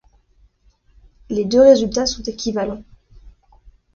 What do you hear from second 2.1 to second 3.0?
équivalents.